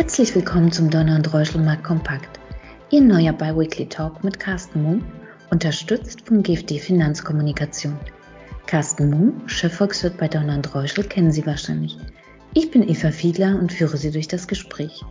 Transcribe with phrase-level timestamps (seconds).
[0.00, 2.40] Herzlich willkommen zum Donner und Reuschelmarkt Kompakt.
[2.88, 5.04] Ihr neuer Biweekly Talk mit Carsten Mumm,
[5.50, 7.98] unterstützt vom GFD Finanzkommunikation.
[8.64, 11.98] Carsten Mumm, Chefvolkswirt bei Donner und Reuschel, kennen Sie wahrscheinlich.
[12.54, 15.04] Ich bin Eva Fiedler und führe Sie durch das Gespräch.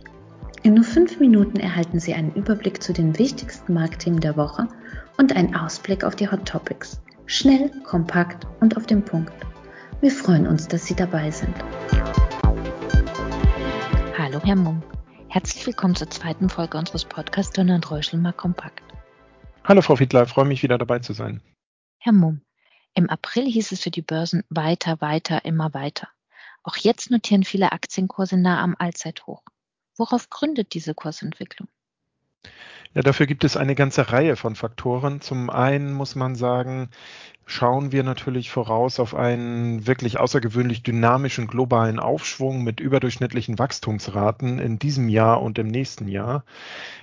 [0.64, 4.66] In nur fünf Minuten erhalten Sie einen Überblick zu den wichtigsten Marktthemen der Woche
[5.18, 7.00] und einen Ausblick auf die Hot Topics.
[7.26, 9.34] Schnell, kompakt und auf den Punkt.
[10.00, 11.54] Wir freuen uns, dass Sie dabei sind.
[14.40, 14.82] Hallo, Herr Mumm.
[15.28, 18.82] Herzlich willkommen zur zweiten Folge unseres Podcasts Dünner und Räuschel mal kompakt.
[19.64, 21.42] Hallo, Frau Fiedler, freue mich wieder dabei zu sein.
[21.98, 22.40] Herr Mumm,
[22.94, 26.08] im April hieß es für die Börsen weiter, weiter, immer weiter.
[26.62, 29.42] Auch jetzt notieren viele Aktienkurse nah am Allzeithoch.
[29.98, 31.68] Worauf gründet diese Kursentwicklung?
[32.92, 35.20] Ja, dafür gibt es eine ganze Reihe von Faktoren.
[35.20, 36.88] Zum einen muss man sagen,
[37.46, 44.80] schauen wir natürlich voraus auf einen wirklich außergewöhnlich dynamischen globalen Aufschwung mit überdurchschnittlichen Wachstumsraten in
[44.80, 46.44] diesem Jahr und im nächsten Jahr.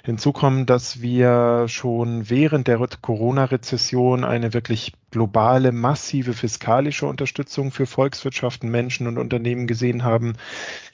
[0.03, 7.86] Hinzu kommen, dass wir schon während der Corona-Rezession eine wirklich globale, massive fiskalische Unterstützung für
[7.86, 10.33] Volkswirtschaften, Menschen und Unternehmen gesehen haben,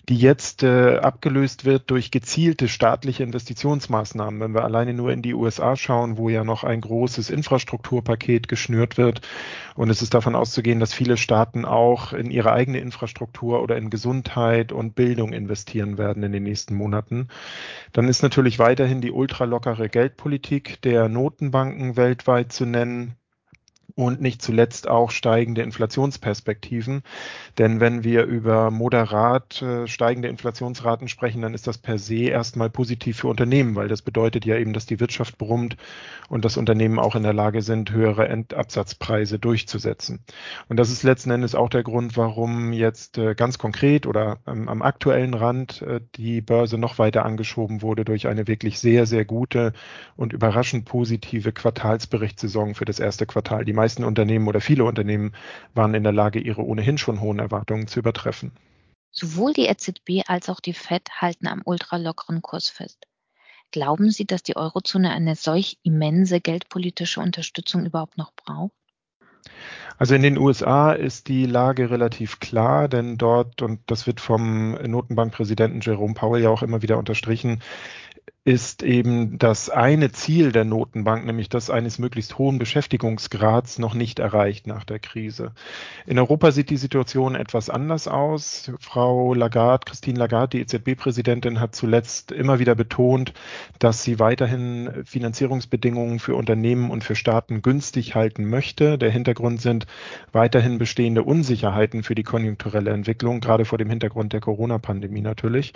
[0.08, 4.40] die jetzt äh, abgelöst wird durch gezielte staatliche Investitionsmaßnahmen.
[4.40, 8.98] Wenn wir alleine nur in die USA schauen, wo ja noch ein großes Infrastrukturpaket geschnürt
[8.98, 9.22] wird,
[9.76, 13.90] und es ist davon auszugehen, dass viele Staaten auch in ihre eigene Infrastruktur oder in
[13.90, 17.30] Gesundheit und Bildung investieren werden in den nächsten Monaten.
[17.94, 23.16] Dann ist natürlich weiterhin die ultralockere Geldpolitik der Notenbanken weltweit zu nennen
[23.96, 27.04] und nicht zuletzt auch steigende Inflationsperspektiven.
[27.58, 32.70] Denn wenn wir über moderat äh, steigende Inflationsraten sprechen, dann ist das per se erstmal
[32.70, 35.78] positiv für Unternehmen, weil das bedeutet ja eben, dass die Wirtschaft brummt
[36.30, 40.20] und dass Unternehmen auch in der Lage sind, höhere Endabsatzpreise durchzusetzen.
[40.70, 44.70] Und das ist letzten Endes auch der Grund, warum jetzt äh, ganz konkret oder ähm,
[44.70, 49.26] am aktuellen Rand äh, die Börse noch weiter angeschoben wurde durch eine wirklich sehr, sehr
[49.26, 49.74] gute
[50.16, 53.66] und überraschend positive Quartalsberichtssaison für das erste Quartal.
[53.66, 55.34] Die meisten Unternehmen oder viele Unternehmen
[55.74, 58.54] waren in der Lage, ihre ohnehin schon hohen Erwartungen zu übertreffen.
[59.12, 63.06] Sowohl die EZB als auch die Fed halten am ultralockeren Kurs fest.
[63.72, 68.72] Glauben Sie, dass die Eurozone eine solch immense geldpolitische Unterstützung überhaupt noch braucht?
[69.98, 74.72] Also in den USA ist die Lage relativ klar, denn dort, und das wird vom
[74.72, 77.62] Notenbankpräsidenten Jerome Powell ja auch immer wieder unterstrichen,
[78.46, 84.20] ist eben das eine Ziel der Notenbank, nämlich das eines möglichst hohen Beschäftigungsgrads, noch nicht
[84.20, 85.54] erreicht nach der Krise.
[86.06, 88.70] In Europa sieht die Situation etwas anders aus.
[88.82, 93.34] Frau Lagarde, Christine Lagarde, die EZB-Präsidentin, hat zuletzt immer wieder betont,
[93.80, 98.98] dass sie weiterhin Finanzierungsbedingungen für Unternehmen und für Staaten günstig halten möchte.
[98.98, 99.88] Der Hintergrund sind
[100.34, 105.72] weiterhin bestehende Unsicherheiten für die konjunkturelle Entwicklung, gerade vor dem Hintergrund der Corona-Pandemie natürlich.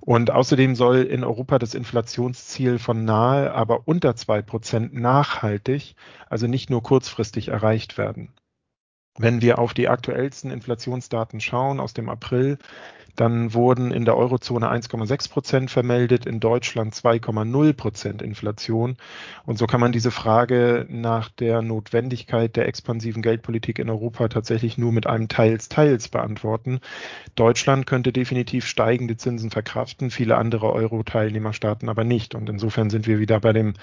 [0.00, 2.03] Und außerdem soll in Europa das Inflationsziel
[2.78, 5.96] von nahe, aber unter zwei Prozent nachhaltig,
[6.28, 8.32] also nicht nur kurzfristig erreicht werden.
[9.16, 12.58] Wenn wir auf die aktuellsten Inflationsdaten schauen aus dem April,
[13.16, 18.96] dann wurden in der Eurozone 1,6 Prozent vermeldet, in Deutschland 2,0 Prozent Inflation.
[19.46, 24.78] Und so kann man diese Frage nach der Notwendigkeit der expansiven Geldpolitik in Europa tatsächlich
[24.78, 26.80] nur mit einem Teils-Teils beantworten.
[27.36, 32.34] Deutschland könnte definitiv steigende Zinsen verkraften, viele andere Euro-Teilnehmerstaaten aber nicht.
[32.34, 33.74] Und insofern sind wir wieder bei dem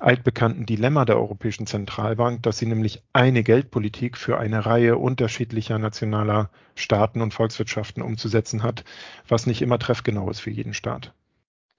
[0.00, 6.50] altbekannten Dilemma der Europäischen Zentralbank, dass sie nämlich eine Geldpolitik für eine Reihe unterschiedlicher nationaler
[6.74, 8.84] Staaten und Volkswirtschaften umzusetzen hat,
[9.26, 11.12] was nicht immer treffgenau ist für jeden Staat.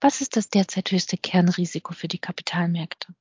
[0.02, 3.14] Was ist das derzeit höchste Kernrisiko für die Kapitalmärkte?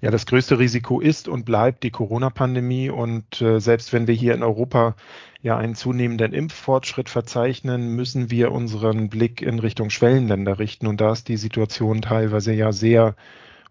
[0.00, 2.90] Ja, das größte Risiko ist und bleibt die Corona-Pandemie.
[2.90, 4.96] Und äh, selbst wenn wir hier in Europa
[5.40, 10.86] ja einen zunehmenden Impffortschritt verzeichnen, müssen wir unseren Blick in Richtung Schwellenländer richten.
[10.86, 13.16] Und da ist die Situation teilweise ja sehr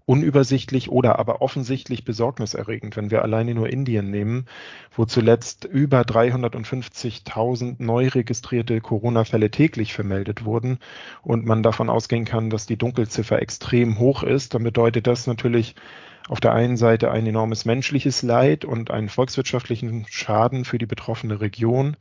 [0.08, 4.46] unübersichtlich oder aber offensichtlich besorgniserregend, wenn wir alleine nur Indien nehmen,
[4.96, 10.80] wo zuletzt über 350.000 neu registrierte Corona-Fälle täglich vermeldet wurden
[11.24, 15.76] und man davon ausgehen kann, dass die Dunkelziffer extrem hoch ist, dann bedeutet das natürlich
[16.30, 21.42] auf der einen Seite ein enormes menschliches Leid und einen volkswirtschaftlichen Schaden für die betroffene
[21.42, 21.98] Region.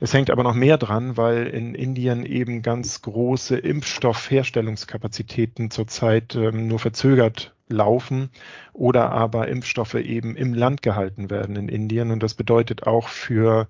[0.00, 6.66] Es hängt aber noch mehr dran, weil in Indien eben ganz große Impfstoffherstellungskapazitäten zurzeit ähm,
[6.66, 8.30] nur verzögert laufen
[8.72, 12.10] oder aber Impfstoffe eben im Land gehalten werden in Indien.
[12.10, 13.68] Und das bedeutet auch für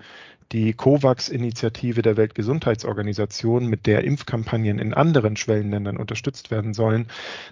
[0.52, 7.06] die COVAX-Initiative der Weltgesundheitsorganisation, mit der Impfkampagnen in anderen Schwellenländern unterstützt werden sollen,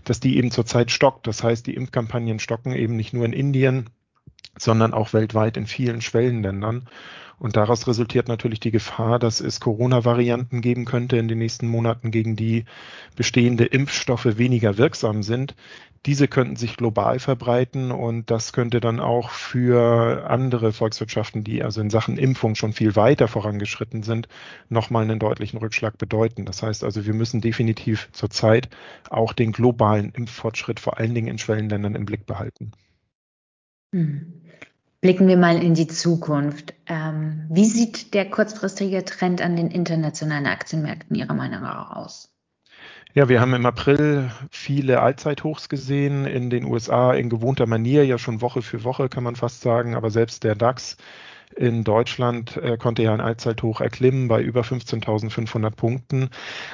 [0.04, 1.26] dass die eben zurzeit stockt.
[1.26, 3.90] Das heißt, die Impfkampagnen stocken eben nicht nur in Indien,
[4.58, 6.88] sondern auch weltweit in vielen Schwellenländern.
[7.38, 12.12] Und daraus resultiert natürlich die Gefahr, dass es Corona-Varianten geben könnte in den nächsten Monaten,
[12.12, 12.66] gegen die
[13.16, 15.56] bestehende Impfstoffe weniger wirksam sind.
[16.06, 21.80] Diese könnten sich global verbreiten und das könnte dann auch für andere Volkswirtschaften, die also
[21.80, 24.28] in Sachen Impfung schon viel weiter vorangeschritten sind,
[24.68, 26.44] nochmal einen deutlichen Rückschlag bedeuten.
[26.44, 28.68] Das heißt also, wir müssen definitiv zurzeit
[29.10, 32.72] auch den globalen Impffortschritt vor allen Dingen in Schwellenländern im Blick behalten.
[33.92, 34.32] Hm.
[35.00, 36.74] Blicken wir mal in die Zukunft.
[36.86, 42.32] Ähm, wie sieht der kurzfristige Trend an den internationalen Aktienmärkten Ihrer Meinung nach aus?
[43.14, 48.16] Ja, wir haben im April viele Allzeithochs gesehen in den USA in gewohnter Manier, ja
[48.16, 50.96] schon Woche für Woche kann man fast sagen, aber selbst der DAX
[51.56, 56.28] in Deutschland äh, konnte ja ein Allzeithoch erklimmen bei über 15.500 Punkten.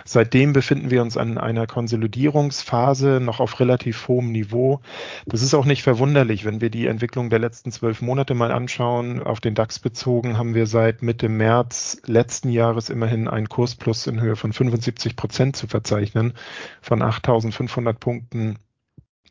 [0.04, 4.80] Seitdem befinden wir uns an einer Konsolidierungsphase noch auf relativ hohem Niveau.
[5.26, 9.22] Das ist auch nicht verwunderlich, wenn wir die Entwicklung der letzten zwölf Monate mal anschauen.
[9.22, 14.20] Auf den DAX bezogen haben wir seit Mitte März letzten Jahres immerhin einen Kursplus in
[14.20, 16.34] Höhe von 75 Prozent zu verzeichnen,
[16.80, 18.58] von 8.500 Punkten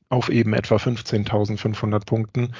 [0.10, 2.54] auf eben etwa 15.500 Punkten.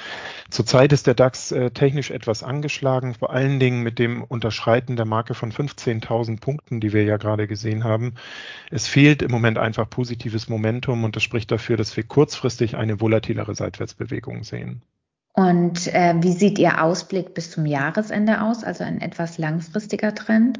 [0.50, 5.06] Zurzeit ist der DAX äh, technisch etwas angeschlagen, vor allen Dingen mit dem Unterschreiten der
[5.06, 8.14] Marke von 15.000 Punkten, die wir ja gerade gesehen haben.
[8.70, 13.00] Es fehlt im Moment einfach positives Momentum und das spricht dafür, dass wir kurzfristig eine
[13.00, 14.82] volatilere Seitwärtsbewegung sehen.
[15.32, 20.58] Und äh, wie sieht Ihr Ausblick bis zum Jahresende aus, also ein etwas langfristiger Trend?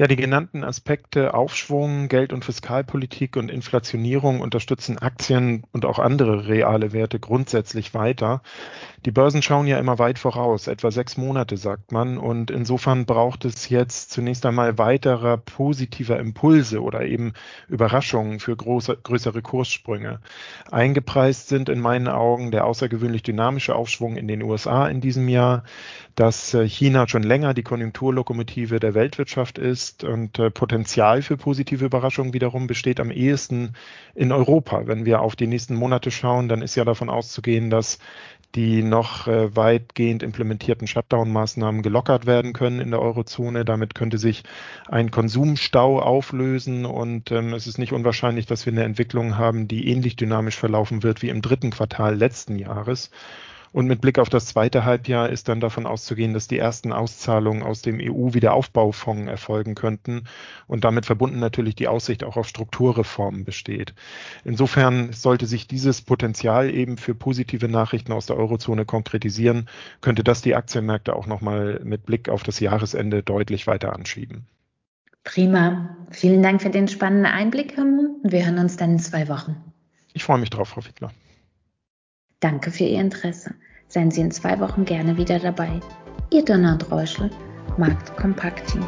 [0.00, 6.48] Ja, die genannten Aspekte Aufschwung, Geld- und Fiskalpolitik und Inflationierung unterstützen Aktien und auch andere
[6.48, 8.40] reale Werte grundsätzlich weiter.
[9.06, 12.18] Die Börsen schauen ja immer weit voraus, etwa sechs Monate, sagt man.
[12.18, 17.32] Und insofern braucht es jetzt zunächst einmal weiterer positiver Impulse oder eben
[17.68, 20.20] Überraschungen für große, größere Kurssprünge.
[20.70, 25.64] Eingepreist sind in meinen Augen der außergewöhnlich dynamische Aufschwung in den USA in diesem Jahr,
[26.14, 31.86] dass äh, China schon länger die Konjunkturlokomotive der Weltwirtschaft ist und äh, Potenzial für positive
[31.86, 33.72] Überraschungen wiederum besteht am ehesten
[34.14, 34.86] in Europa.
[34.86, 37.98] Wenn wir auf die nächsten Monate schauen, dann ist ja davon auszugehen, dass
[38.54, 43.64] die noch äh, weitgehend implementierten Shutdown-Maßnahmen gelockert werden können in der Eurozone.
[43.64, 44.42] Damit könnte sich
[44.88, 49.88] ein Konsumstau auflösen und ähm, es ist nicht unwahrscheinlich, dass wir eine Entwicklung haben, die
[49.88, 53.10] ähnlich dynamisch verlaufen wird wie im dritten Quartal letzten Jahres.
[53.72, 57.62] Und mit Blick auf das zweite Halbjahr ist dann davon auszugehen, dass die ersten Auszahlungen
[57.62, 60.24] aus dem EU-Wiederaufbaufonds erfolgen könnten
[60.66, 63.94] und damit verbunden natürlich die Aussicht auch auf Strukturreformen besteht.
[64.44, 69.68] Insofern sollte sich dieses Potenzial eben für positive Nachrichten aus der Eurozone konkretisieren,
[70.00, 74.46] könnte das die Aktienmärkte auch nochmal mit Blick auf das Jahresende deutlich weiter anschieben.
[75.22, 75.96] Prima.
[76.10, 78.16] Vielen Dank für den spannenden Einblick, Herr Moon.
[78.24, 79.56] Wir hören uns dann in zwei Wochen.
[80.12, 81.12] Ich freue mich drauf, Frau Fiedler.
[82.40, 83.54] Danke für Ihr Interesse.
[83.88, 85.80] Seien Sie in zwei Wochen gerne wieder dabei.
[86.30, 87.30] Ihr und Reuschel,
[87.76, 88.16] Markt
[88.66, 88.86] Team.